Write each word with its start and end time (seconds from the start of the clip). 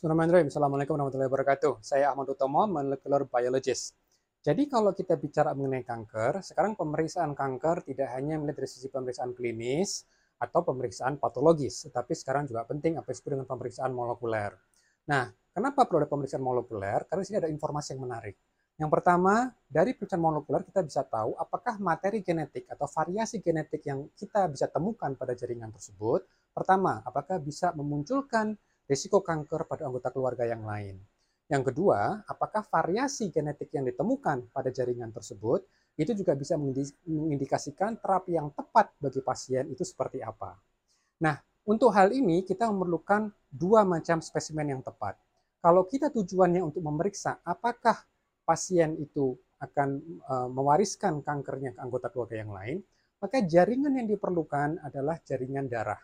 Bismillahirrahmanirrahim. 0.00 0.48
Assalamualaikum 0.48 0.92
warahmatullahi 0.96 1.28
wabarakatuh. 1.28 1.72
Saya 1.84 2.08
Ahmad 2.08 2.32
Utomo, 2.32 2.64
molecular 2.64 3.28
biologist. 3.28 4.00
Jadi 4.40 4.64
kalau 4.64 4.96
kita 4.96 5.12
bicara 5.20 5.52
mengenai 5.52 5.84
kanker, 5.84 6.40
sekarang 6.40 6.72
pemeriksaan 6.72 7.36
kanker 7.36 7.84
tidak 7.84 8.08
hanya 8.16 8.40
melihat 8.40 8.64
dari 8.64 8.68
sisi 8.72 8.88
pemeriksaan 8.88 9.36
klinis 9.36 10.08
atau 10.40 10.64
pemeriksaan 10.64 11.20
patologis, 11.20 11.84
tetapi 11.84 12.16
sekarang 12.16 12.48
juga 12.48 12.64
penting 12.64 12.96
apa 12.96 13.12
yang 13.12 13.16
disebut 13.20 13.30
dengan 13.36 13.44
pemeriksaan 13.52 13.92
molekuler. 13.92 14.56
Nah, 15.04 15.28
kenapa 15.52 15.84
perlu 15.84 16.00
ada 16.00 16.08
pemeriksaan 16.08 16.44
molekuler? 16.48 17.04
Karena 17.04 17.20
sini 17.20 17.36
ada 17.36 17.52
informasi 17.52 17.92
yang 17.92 18.00
menarik. 18.00 18.40
Yang 18.80 18.90
pertama, 18.96 19.52
dari 19.68 19.92
pemeriksaan 19.92 20.24
molekuler 20.24 20.64
kita 20.64 20.80
bisa 20.80 21.04
tahu 21.04 21.36
apakah 21.36 21.76
materi 21.76 22.24
genetik 22.24 22.64
atau 22.72 22.88
variasi 22.88 23.44
genetik 23.44 23.84
yang 23.84 24.08
kita 24.16 24.48
bisa 24.48 24.64
temukan 24.72 25.12
pada 25.12 25.36
jaringan 25.36 25.68
tersebut, 25.68 26.24
pertama, 26.56 27.04
apakah 27.04 27.36
bisa 27.36 27.76
memunculkan 27.76 28.56
risiko 28.90 29.22
kanker 29.22 29.70
pada 29.70 29.86
anggota 29.86 30.10
keluarga 30.10 30.42
yang 30.42 30.66
lain. 30.66 30.98
Yang 31.46 31.70
kedua, 31.70 32.26
apakah 32.26 32.66
variasi 32.66 33.30
genetik 33.30 33.70
yang 33.70 33.86
ditemukan 33.86 34.50
pada 34.50 34.70
jaringan 34.74 35.14
tersebut 35.14 35.62
itu 35.94 36.10
juga 36.14 36.34
bisa 36.34 36.58
mengindikasikan 36.58 37.98
terapi 37.98 38.34
yang 38.34 38.50
tepat 38.50 38.94
bagi 38.98 39.22
pasien 39.22 39.70
itu 39.70 39.86
seperti 39.86 40.22
apa. 40.22 40.58
Nah, 41.22 41.38
untuk 41.66 41.90
hal 41.94 42.10
ini 42.10 42.42
kita 42.42 42.66
memerlukan 42.70 43.30
dua 43.50 43.86
macam 43.86 44.18
spesimen 44.22 44.74
yang 44.74 44.82
tepat. 44.82 45.18
Kalau 45.60 45.84
kita 45.84 46.08
tujuannya 46.08 46.64
untuk 46.64 46.80
memeriksa 46.80 47.42
apakah 47.44 47.98
pasien 48.46 48.96
itu 48.96 49.36
akan 49.60 50.00
uh, 50.24 50.48
mewariskan 50.48 51.20
kankernya 51.20 51.76
ke 51.76 51.80
anggota 51.84 52.08
keluarga 52.08 52.40
yang 52.40 52.54
lain, 52.54 52.78
maka 53.20 53.44
jaringan 53.44 53.92
yang 54.00 54.08
diperlukan 54.08 54.80
adalah 54.80 55.20
jaringan 55.20 55.68
darah. 55.68 56.00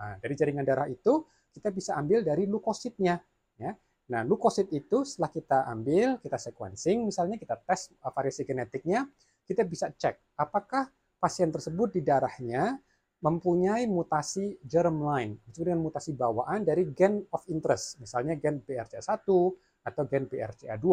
Nah, 0.00 0.16
dari 0.18 0.34
jaringan 0.34 0.64
darah 0.64 0.88
itu 0.88 1.20
kita 1.54 1.70
bisa 1.70 1.94
ambil 1.94 2.26
dari 2.26 2.50
leukositnya. 2.50 3.22
Ya. 3.54 3.78
Nah, 4.10 4.20
leukosit 4.20 4.68
itu 4.74 5.06
setelah 5.08 5.32
kita 5.32 5.58
ambil, 5.70 6.20
kita 6.20 6.36
sequencing, 6.36 7.08
misalnya 7.08 7.40
kita 7.40 7.56
tes 7.64 7.88
variasi 8.04 8.44
genetiknya, 8.44 9.08
kita 9.48 9.64
bisa 9.64 9.88
cek 9.94 10.36
apakah 10.36 10.92
pasien 11.16 11.48
tersebut 11.48 11.96
di 11.96 12.04
darahnya 12.04 12.76
mempunyai 13.24 13.88
mutasi 13.88 14.60
germline, 14.60 15.40
itu 15.48 15.64
dengan 15.64 15.80
mutasi 15.80 16.12
bawaan 16.12 16.60
dari 16.60 16.84
gen 16.92 17.24
of 17.32 17.40
interest, 17.48 17.96
misalnya 17.96 18.36
gen 18.36 18.60
BRCA1 18.60 19.24
atau 19.84 20.02
gen 20.04 20.28
BRCA2. 20.28 20.86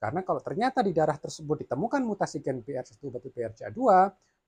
Karena 0.00 0.20
kalau 0.24 0.40
ternyata 0.40 0.80
di 0.80 0.96
darah 0.96 1.20
tersebut 1.20 1.68
ditemukan 1.68 2.00
mutasi 2.00 2.40
gen 2.40 2.64
BRCA1 2.64 3.04
atau 3.12 3.28
BRCA2, 3.28 3.80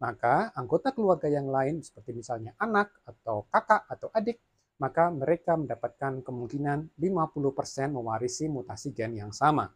maka 0.01 0.49
anggota 0.57 0.97
keluarga 0.97 1.29
yang 1.29 1.53
lain 1.53 1.85
seperti 1.85 2.17
misalnya 2.17 2.57
anak 2.57 2.89
atau 3.05 3.45
kakak 3.53 3.85
atau 3.85 4.09
adik 4.17 4.41
maka 4.81 5.13
mereka 5.13 5.61
mendapatkan 5.61 6.25
kemungkinan 6.25 6.97
50% 6.97 7.93
mewarisi 7.93 8.49
mutasi 8.49 8.97
gen 8.97 9.21
yang 9.21 9.31
sama. 9.31 9.69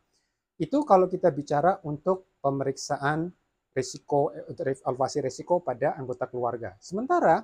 Itu 0.56 0.82
kalau 0.88 1.06
kita 1.06 1.28
bicara 1.28 1.78
untuk 1.84 2.40
pemeriksaan 2.40 3.28
risiko 3.74 4.32
evaluasi 4.32 5.18
risiko 5.20 5.60
pada 5.60 5.98
anggota 5.98 6.24
keluarga. 6.30 6.72
Sementara 6.80 7.42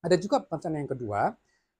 ada 0.00 0.16
juga 0.18 0.42
pemeriksaan 0.42 0.80
yang 0.80 0.90
kedua, 0.90 1.30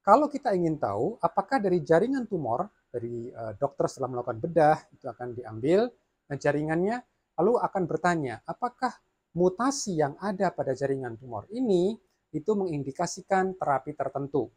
kalau 0.00 0.28
kita 0.28 0.52
ingin 0.56 0.78
tahu 0.78 1.16
apakah 1.20 1.58
dari 1.58 1.80
jaringan 1.84 2.24
tumor 2.28 2.68
dari 2.90 3.28
uh, 3.32 3.52
dokter 3.56 3.86
setelah 3.86 4.16
melakukan 4.16 4.40
bedah 4.40 4.78
itu 4.92 5.06
akan 5.06 5.36
diambil 5.36 5.86
jaringannya 6.30 7.02
lalu 7.38 7.58
akan 7.62 7.82
bertanya 7.86 8.42
apakah 8.46 8.90
mutasi 9.34 9.98
yang 10.00 10.18
ada 10.18 10.50
pada 10.50 10.74
jaringan 10.74 11.14
tumor 11.20 11.46
ini 11.54 11.94
itu 12.34 12.50
mengindikasikan 12.54 13.54
terapi 13.58 13.94
tertentu 13.94 14.50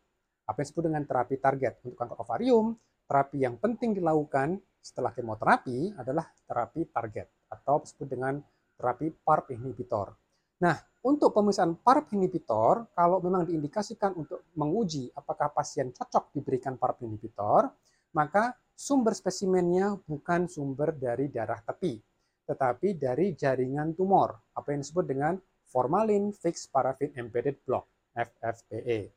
apa 0.44 0.58
yang 0.60 0.68
disebut 0.68 0.84
dengan 0.86 1.04
terapi 1.08 1.36
target 1.40 1.74
untuk 1.84 1.98
kanker 2.00 2.18
ovarium, 2.20 2.76
terapi 3.08 3.38
yang 3.44 3.56
penting 3.60 3.96
dilakukan 3.96 4.60
setelah 4.84 5.16
kemoterapi 5.16 5.96
adalah 5.96 6.28
terapi 6.44 6.92
target 6.92 7.28
atau 7.48 7.80
disebut 7.84 8.08
dengan 8.08 8.44
terapi 8.76 9.08
PARP 9.24 9.56
inhibitor. 9.56 10.12
Nah, 10.60 10.76
untuk 11.04 11.32
pemeriksaan 11.36 11.80
PARP 11.80 12.16
inhibitor, 12.16 12.92
kalau 12.96 13.24
memang 13.24 13.48
diindikasikan 13.48 14.16
untuk 14.16 14.48
menguji 14.56 15.12
apakah 15.16 15.52
pasien 15.52 15.92
cocok 15.96 16.36
diberikan 16.36 16.76
PARP 16.76 17.04
inhibitor, 17.04 17.72
maka 18.16 18.56
sumber 18.76 19.16
spesimennya 19.16 19.96
bukan 20.04 20.48
sumber 20.52 20.96
dari 20.96 21.32
darah 21.32 21.60
tepi, 21.64 22.00
tetapi 22.48 23.00
dari 23.00 23.36
jaringan 23.36 23.96
tumor, 23.96 24.36
apa 24.56 24.76
yang 24.76 24.84
disebut 24.84 25.06
dengan 25.08 25.34
formalin 25.68 26.36
fixed 26.36 26.70
paraffin 26.70 27.12
embedded 27.16 27.60
block, 27.64 27.88
FFPE. 28.14 29.10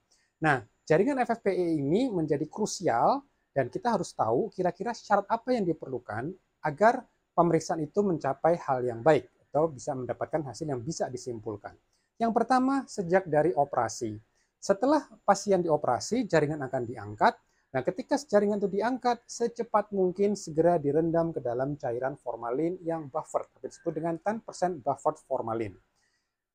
Nah, 0.43 0.63
Jaringan 0.87 1.19
FFPE 1.27 1.83
ini 1.83 2.07
menjadi 2.15 2.47
krusial 2.47 3.19
dan 3.51 3.67
kita 3.67 3.99
harus 3.99 4.15
tahu 4.15 4.55
kira-kira 4.55 4.95
syarat 4.95 5.27
apa 5.27 5.51
yang 5.51 5.67
diperlukan 5.67 6.31
agar 6.63 7.03
pemeriksaan 7.35 7.83
itu 7.83 8.07
mencapai 8.07 8.55
hal 8.55 8.87
yang 8.87 9.03
baik 9.03 9.27
atau 9.51 9.67
bisa 9.67 9.99
mendapatkan 9.99 10.47
hasil 10.47 10.63
yang 10.63 10.79
bisa 10.79 11.11
disimpulkan. 11.11 11.75
Yang 12.23 12.33
pertama, 12.39 12.87
sejak 12.87 13.27
dari 13.27 13.51
operasi. 13.51 14.15
Setelah 14.63 15.03
pasien 15.27 15.59
dioperasi, 15.59 16.23
jaringan 16.23 16.63
akan 16.63 16.83
diangkat. 16.87 17.35
Nah, 17.75 17.83
ketika 17.83 18.15
jaringan 18.15 18.63
itu 18.63 18.71
diangkat, 18.71 19.27
secepat 19.27 19.91
mungkin 19.91 20.39
segera 20.39 20.79
direndam 20.79 21.35
ke 21.35 21.43
dalam 21.43 21.75
cairan 21.75 22.15
formalin 22.15 22.79
yang 22.87 23.11
buffer, 23.11 23.43
disebut 23.59 23.91
dengan 23.91 24.23
10% 24.23 24.87
buffered 24.87 25.19
formalin. 25.27 25.75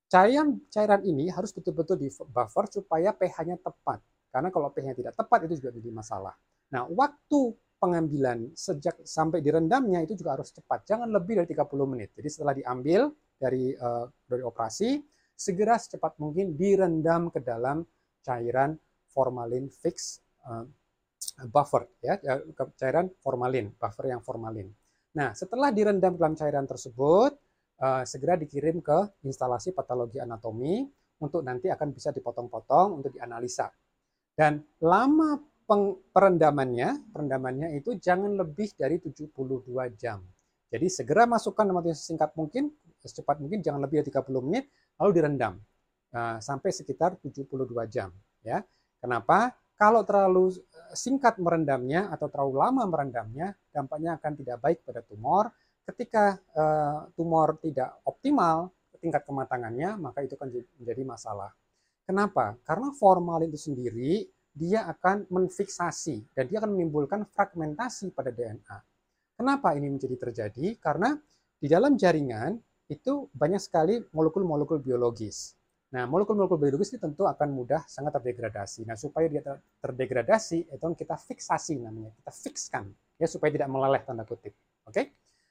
Cairan 0.08 0.56
cairan 0.72 1.04
ini 1.04 1.28
harus 1.28 1.52
betul-betul 1.52 2.00
di 2.00 2.08
buffer 2.08 2.64
supaya 2.80 3.12
pH-nya 3.12 3.60
tepat. 3.60 4.00
Karena 4.32 4.48
kalau 4.48 4.72
pH-nya 4.72 4.96
tidak 4.96 5.14
tepat 5.14 5.44
itu 5.44 5.60
juga 5.60 5.76
jadi 5.76 5.92
masalah. 5.92 6.32
Nah, 6.72 6.88
waktu 6.88 7.52
pengambilan 7.76 8.56
sejak 8.56 9.04
sampai 9.04 9.44
direndamnya 9.44 10.00
itu 10.00 10.16
juga 10.16 10.40
harus 10.40 10.54
cepat. 10.54 10.88
Jangan 10.88 11.12
lebih 11.12 11.44
dari 11.44 11.48
30 11.52 11.92
menit. 11.92 12.16
Jadi 12.16 12.28
setelah 12.32 12.54
diambil 12.56 13.12
dari 13.36 13.76
uh, 13.76 14.06
dari 14.24 14.42
operasi, 14.46 15.02
segera 15.36 15.76
secepat 15.76 16.16
mungkin 16.22 16.56
direndam 16.56 17.28
ke 17.28 17.42
dalam 17.42 17.84
cairan 18.22 18.78
formalin 19.10 19.66
fix 19.68 20.22
uh, 20.46 20.64
buffer 21.50 21.90
ya, 21.98 22.16
ya 22.22 22.38
cairan 22.78 23.10
formalin, 23.18 23.74
buffer 23.74 24.14
yang 24.14 24.22
formalin. 24.22 24.70
Nah, 25.12 25.34
setelah 25.36 25.74
direndam 25.74 26.16
dalam 26.16 26.38
cairan 26.38 26.64
tersebut, 26.64 27.34
uh, 27.82 28.06
segera 28.06 28.38
dikirim 28.38 28.78
ke 28.78 29.26
instalasi 29.26 29.74
patologi 29.74 30.22
anatomi 30.22 30.86
untuk 31.18 31.42
nanti 31.42 31.66
akan 31.66 31.90
bisa 31.90 32.14
dipotong-potong 32.14 33.02
untuk 33.02 33.10
dianalisa 33.10 33.68
dan 34.32 34.64
lama 34.80 35.40
perendamannya, 36.12 37.12
perendamannya 37.12 37.68
itu 37.80 37.96
jangan 37.96 38.36
lebih 38.36 38.72
dari 38.76 39.00
72 39.00 39.32
jam. 39.96 40.20
Jadi 40.72 40.86
segera 40.88 41.28
masukkan 41.28 41.68
waktu 41.68 41.92
singkat 41.92 42.32
mungkin, 42.32 42.72
secepat 43.00 43.40
mungkin, 43.40 43.60
jangan 43.60 43.80
lebih 43.84 44.00
dari 44.00 44.08
30 44.08 44.46
menit, 44.48 44.64
lalu 44.96 45.10
direndam 45.20 45.60
uh, 46.16 46.40
sampai 46.40 46.72
sekitar 46.72 47.20
72 47.20 47.44
jam. 47.92 48.08
Ya, 48.40 48.64
kenapa? 48.98 49.52
Kalau 49.76 50.06
terlalu 50.06 50.54
eh, 50.54 50.94
singkat 50.94 51.42
merendamnya 51.42 52.06
atau 52.14 52.30
terlalu 52.30 52.54
lama 52.54 52.82
merendamnya, 52.86 53.50
dampaknya 53.74 54.14
akan 54.20 54.32
tidak 54.38 54.58
baik 54.62 54.78
pada 54.86 55.02
tumor. 55.02 55.50
Ketika 55.82 56.38
uh, 56.54 57.10
tumor 57.18 57.58
tidak 57.58 57.98
optimal 58.06 58.70
tingkat 59.02 59.26
kematangannya, 59.26 59.98
maka 59.98 60.22
itu 60.22 60.38
akan 60.38 60.54
menjadi 60.78 61.02
masalah. 61.02 61.50
Kenapa? 62.02 62.58
Karena 62.66 62.90
formalin 62.94 63.50
itu 63.50 63.70
sendiri 63.70 64.26
dia 64.52 64.84
akan 64.84 65.32
menfiksasi 65.32 66.36
dan 66.36 66.44
dia 66.44 66.60
akan 66.60 66.76
menimbulkan 66.76 67.24
fragmentasi 67.24 68.12
pada 68.12 68.28
DNA. 68.28 68.78
Kenapa 69.40 69.72
ini 69.72 69.88
menjadi 69.88 70.16
terjadi? 70.28 70.76
Karena 70.76 71.16
di 71.56 71.66
dalam 71.70 71.96
jaringan 71.96 72.60
itu 72.92 73.32
banyak 73.32 73.62
sekali 73.62 73.96
molekul-molekul 74.12 74.84
biologis. 74.84 75.56
Nah, 75.92 76.04
molekul-molekul 76.04 76.60
biologis 76.60 76.92
ini 76.92 77.00
tentu 77.00 77.24
akan 77.24 77.48
mudah 77.52 77.84
sangat 77.88 78.16
terdegradasi. 78.20 78.84
Nah, 78.84 78.96
supaya 78.96 79.28
dia 79.28 79.40
terdegradasi, 79.80 80.68
itu 80.68 80.86
kita 80.96 81.16
fiksasi 81.16 81.80
namanya, 81.80 82.12
kita 82.16 82.32
fikskan 82.32 82.84
ya 83.20 83.28
supaya 83.28 83.52
tidak 83.52 83.68
meleleh 83.68 84.00
tanda 84.04 84.24
kutip. 84.24 84.52
Oke? 84.84 84.92
Okay? 84.92 85.06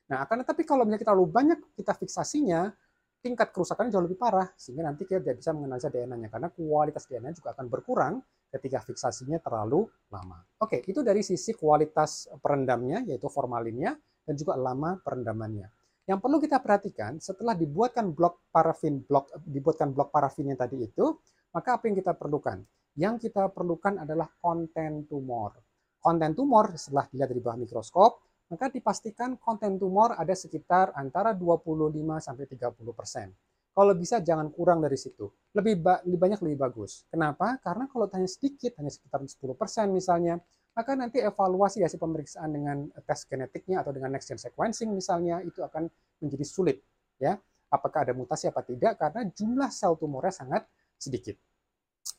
Nah, 0.10 0.28
akan 0.28 0.44
tetapi 0.44 0.62
kalau 0.68 0.84
misalnya 0.84 1.02
kita 1.02 1.10
terlalu 1.14 1.28
banyak 1.30 1.60
kita 1.78 1.94
fiksasinya, 1.96 2.74
tingkat 3.22 3.54
kerusakannya 3.54 3.94
jauh 3.94 4.04
lebih 4.04 4.18
parah 4.18 4.50
sehingga 4.58 4.90
nanti 4.90 5.06
kita 5.06 5.22
tidak 5.22 5.38
bisa 5.40 5.54
menganalisa 5.54 5.94
DNA-nya 5.94 6.30
karena 6.34 6.50
kualitas 6.50 7.06
DNA 7.06 7.38
juga 7.38 7.54
akan 7.54 7.66
berkurang 7.70 8.14
ketika 8.52 8.84
fiksasinya 8.84 9.40
terlalu 9.40 9.88
lama. 10.12 10.42
Oke, 10.60 10.84
itu 10.84 11.06
dari 11.06 11.22
sisi 11.24 11.54
kualitas 11.56 12.28
perendamnya 12.42 13.06
yaitu 13.06 13.30
formalinnya 13.30 13.96
dan 14.26 14.34
juga 14.36 14.58
lama 14.58 14.98
perendamannya. 15.00 15.70
Yang 16.10 16.20
perlu 16.20 16.38
kita 16.42 16.58
perhatikan 16.60 17.22
setelah 17.22 17.54
dibuatkan 17.54 18.12
blok 18.12 18.50
parafin 18.50 19.06
blok 19.06 19.32
dibuatkan 19.46 19.94
blok 19.94 20.10
parafinnya 20.10 20.58
tadi 20.58 20.82
itu, 20.82 21.16
maka 21.54 21.78
apa 21.78 21.88
yang 21.88 21.96
kita 21.96 22.18
perlukan? 22.18 22.58
Yang 22.98 23.30
kita 23.30 23.48
perlukan 23.54 24.04
adalah 24.04 24.28
konten 24.42 25.08
tumor. 25.08 25.56
Konten 26.02 26.34
tumor 26.34 26.74
setelah 26.76 27.06
dilihat 27.08 27.30
dari 27.30 27.40
bawah 27.40 27.58
mikroskop 27.62 28.31
maka 28.52 28.68
dipastikan 28.68 29.40
konten 29.40 29.80
tumor 29.80 30.20
ada 30.20 30.36
sekitar 30.36 30.92
antara 31.00 31.32
25 31.32 32.20
sampai 32.20 32.46
30 32.52 32.92
persen. 32.92 33.32
Kalau 33.72 33.96
bisa 33.96 34.20
jangan 34.20 34.52
kurang 34.52 34.84
dari 34.84 35.00
situ. 35.00 35.32
Lebih, 35.56 35.80
ba 35.80 36.04
lebih 36.04 36.20
banyak 36.20 36.40
lebih 36.44 36.60
bagus. 36.60 37.08
Kenapa? 37.08 37.56
Karena 37.64 37.88
kalau 37.88 38.12
hanya 38.12 38.28
sedikit, 38.28 38.76
hanya 38.76 38.92
sekitar 38.92 39.24
10 39.24 39.56
persen 39.56 39.96
misalnya, 39.96 40.44
maka 40.76 40.92
nanti 40.96 41.24
evaluasi 41.24 41.80
hasil 41.80 41.96
pemeriksaan 41.96 42.52
dengan 42.52 42.92
tes 43.08 43.24
genetiknya 43.28 43.84
atau 43.84 43.96
dengan 43.96 44.12
next 44.16 44.28
gen 44.32 44.40
sequencing 44.40 44.92
misalnya 44.92 45.44
itu 45.44 45.60
akan 45.60 45.92
menjadi 46.24 46.46
sulit 46.48 46.78
ya 47.20 47.36
apakah 47.72 48.08
ada 48.08 48.14
mutasi 48.16 48.52
apa 48.52 48.64
tidak 48.64 49.00
karena 49.00 49.28
jumlah 49.32 49.72
sel 49.72 49.96
tumornya 49.96 50.32
sangat 50.36 50.68
sedikit. 51.00 51.36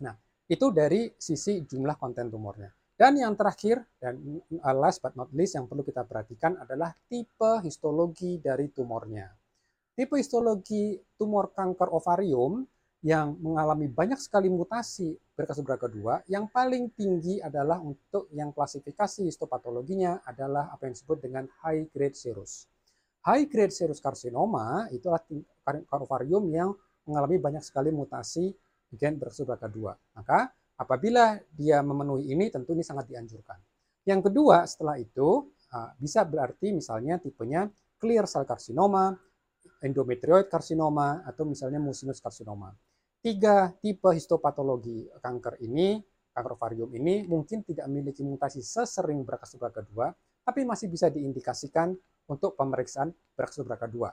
Nah, 0.04 0.16
itu 0.48 0.68
dari 0.72 1.12
sisi 1.16 1.64
jumlah 1.64 1.96
konten 2.00 2.28
tumornya. 2.32 2.72
Dan 2.92 3.18
yang 3.18 3.34
terakhir, 3.34 3.82
dan 3.98 4.20
uh, 4.62 4.76
last 4.76 5.00
but 5.00 5.16
not 5.16 5.32
least 5.32 5.56
yang 5.56 5.66
perlu 5.66 5.82
kita 5.82 6.04
perhatikan 6.04 6.60
adalah 6.60 6.92
tipe 7.08 7.52
histologi 7.64 8.38
dari 8.38 8.68
tumornya. 8.68 9.26
Tipe 9.92 10.16
histologi 10.16 10.96
tumor 11.16 11.50
kanker 11.52 11.88
ovarium 11.90 12.62
yang 13.02 13.34
mengalami 13.42 13.90
banyak 13.90 14.20
sekali 14.22 14.46
mutasi 14.46 15.10
berkas 15.34 15.58
beraka 15.58 15.90
kedua, 15.90 16.22
yang 16.30 16.46
paling 16.46 16.94
tinggi 16.94 17.42
adalah 17.42 17.82
untuk 17.82 18.30
yang 18.30 18.54
klasifikasi 18.54 19.26
histopatologinya 19.26 20.22
adalah 20.22 20.70
apa 20.70 20.86
yang 20.86 20.94
disebut 20.94 21.18
dengan 21.18 21.44
high 21.66 21.90
grade 21.90 22.14
serous. 22.14 22.70
High 23.26 23.50
grade 23.50 23.74
serous 23.74 23.98
carcinoma 23.98 24.86
itulah 24.94 25.18
ovarium 25.98 26.46
yang 26.46 26.70
mengalami 27.02 27.42
banyak 27.42 27.62
sekali 27.66 27.90
mutasi 27.90 28.54
gen 28.94 29.18
berkas 29.18 29.42
beraka 29.42 29.66
dua. 29.66 29.98
Maka 30.14 30.54
apabila 30.78 31.36
dia 31.52 31.80
memenuhi 31.82 32.32
ini 32.32 32.48
tentu 32.48 32.72
ini 32.72 32.84
sangat 32.86 33.10
dianjurkan. 33.10 33.58
Yang 34.08 34.30
kedua 34.30 34.66
setelah 34.66 34.96
itu 34.98 35.52
bisa 35.96 36.24
berarti 36.28 36.72
misalnya 36.74 37.16
tipenya 37.16 37.70
clear 37.96 38.28
cell 38.28 38.44
carcinoma, 38.44 39.14
endometrioid 39.80 40.52
carcinoma, 40.52 41.24
atau 41.24 41.48
misalnya 41.48 41.80
mucinous 41.80 42.20
carcinoma 42.20 42.74
tiga 43.22 43.70
tipe 43.78 44.10
histopatologi 44.10 45.06
kanker 45.22 45.62
ini, 45.62 46.02
kanker 46.34 46.58
ovarium 46.58 46.90
ini 46.98 47.22
mungkin 47.30 47.62
tidak 47.62 47.86
memiliki 47.86 48.26
mutasi 48.26 48.60
sesering 48.60 49.22
berkas 49.22 49.54
subra 49.54 49.70
kedua, 49.70 50.10
tapi 50.42 50.66
masih 50.66 50.90
bisa 50.90 51.06
diindikasikan 51.06 51.94
untuk 52.26 52.58
pemeriksaan 52.58 53.14
berkas 53.38 53.62
subra 53.62 53.78
kedua. 53.78 54.10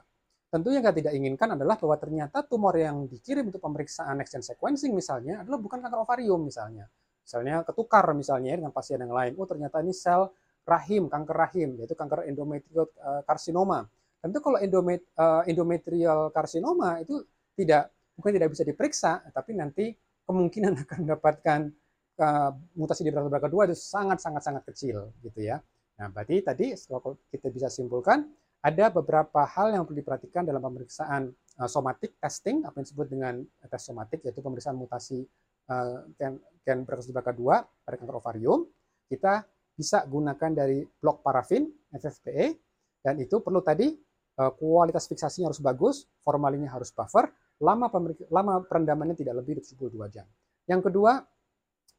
Tentu 0.50 0.74
yang 0.74 0.82
tidak 0.82 1.14
inginkan 1.14 1.54
adalah 1.54 1.78
bahwa 1.78 1.94
ternyata 2.02 2.42
tumor 2.42 2.74
yang 2.74 3.06
dikirim 3.06 3.54
untuk 3.54 3.62
pemeriksaan 3.62 4.18
next 4.18 4.34
gen 4.34 4.42
sequencing 4.42 4.98
misalnya 4.98 5.46
adalah 5.46 5.62
bukan 5.62 5.78
kanker 5.78 6.02
ovarium 6.02 6.42
misalnya. 6.42 6.90
Misalnya 7.22 7.62
ketukar 7.62 8.10
misalnya 8.18 8.58
dengan 8.58 8.74
pasien 8.74 8.98
yang 8.98 9.14
lain. 9.14 9.38
Oh 9.38 9.46
ternyata 9.46 9.78
ini 9.86 9.94
sel 9.94 10.26
rahim, 10.66 11.06
kanker 11.06 11.38
rahim, 11.38 11.78
yaitu 11.78 11.94
kanker 11.94 12.26
endometrial 12.26 12.90
karsinoma. 13.30 13.86
Eh, 13.86 14.26
Tentu 14.26 14.38
kalau 14.44 14.58
endomet, 14.60 15.06
uh, 15.16 15.46
endometrial 15.48 16.34
karsinoma 16.36 17.00
itu 17.00 17.24
tidak 17.56 17.94
mungkin 18.20 18.34
tidak 18.36 18.50
bisa 18.52 18.64
diperiksa, 18.68 19.12
tapi 19.32 19.56
nanti 19.56 19.94
kemungkinan 20.28 20.76
akan 20.84 20.98
mendapatkan 21.08 21.60
uh, 22.20 22.52
mutasi 22.76 23.08
di 23.08 23.14
berat 23.14 23.40
kedua 23.40 23.70
itu 23.70 23.78
sangat-sangat 23.78 24.42
sangat 24.44 24.64
kecil 24.68 25.14
gitu 25.24 25.40
ya. 25.40 25.62
Nah, 26.00 26.08
berarti 26.12 26.42
tadi 26.44 26.74
kalau 26.76 27.16
kita 27.32 27.48
bisa 27.52 27.68
simpulkan 27.68 28.28
ada 28.60 28.86
beberapa 28.92 29.48
hal 29.48 29.72
yang 29.72 29.88
perlu 29.88 30.04
diperhatikan 30.04 30.44
dalam 30.44 30.60
pemeriksaan 30.60 31.32
uh, 31.32 31.70
somatic 31.70 32.20
testing, 32.20 32.68
apa 32.68 32.80
yang 32.80 32.86
disebut 32.86 33.08
dengan 33.08 33.34
tes 33.72 33.82
somatik, 33.84 34.20
yaitu 34.28 34.44
pemeriksaan 34.44 34.76
mutasi 34.76 35.24
uh, 35.72 36.04
gen, 36.20 36.40
gen 36.68 36.84
berat 36.84 37.08
kedua 37.08 37.64
pada 37.64 37.96
kanker 37.96 38.20
ovarium. 38.20 38.68
Kita 39.08 39.42
bisa 39.74 40.04
gunakan 40.06 40.52
dari 40.52 40.84
blok 40.84 41.24
parafin, 41.24 41.72
FFPE, 41.96 42.48
dan 43.00 43.16
itu 43.24 43.40
perlu 43.40 43.64
tadi 43.64 43.96
kualitas 44.40 45.04
fiksasinya 45.08 45.52
harus 45.52 45.60
bagus, 45.60 46.08
formalinnya 46.24 46.72
harus 46.72 46.96
buffer, 46.96 47.28
lama 47.60 47.92
lama 48.32 48.64
perendamannya 48.64 49.16
tidak 49.20 49.44
lebih 49.44 49.60
dari 49.60 49.68
72 49.68 50.16
jam. 50.16 50.28
Yang 50.64 50.92
kedua, 50.92 51.20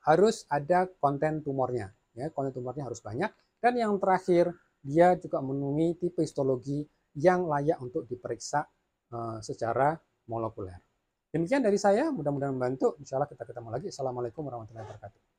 harus 0.08 0.48
ada 0.48 0.88
konten 1.00 1.44
tumornya. 1.44 1.92
Ya, 2.16 2.32
konten 2.32 2.56
tumornya 2.56 2.88
harus 2.88 3.04
banyak. 3.04 3.28
Dan 3.60 3.76
yang 3.76 3.92
terakhir, 4.00 4.56
dia 4.80 5.16
juga 5.20 5.44
memenuhi 5.44 5.96
tipe 6.00 6.24
histologi 6.24 6.84
yang 7.16 7.46
layak 7.46 7.78
untuk 7.84 8.08
diperiksa 8.08 8.64
uh, 9.12 9.38
secara 9.44 9.94
molekuler. 10.30 10.78
Demikian 11.30 11.62
dari 11.62 11.78
saya, 11.78 12.10
mudah-mudahan 12.10 12.54
membantu. 12.54 12.98
Insya 12.98 13.18
Allah 13.18 13.30
kita 13.30 13.46
ketemu 13.46 13.70
lagi. 13.70 13.86
Assalamualaikum 13.86 14.42
warahmatullahi 14.46 14.82
wabarakatuh. 14.82 15.29